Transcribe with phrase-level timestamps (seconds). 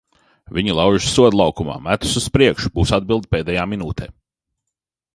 [0.57, 4.13] Viņi laužas soda laukumā, metas uz priekšu, būs atbilde pēdējā minūtē.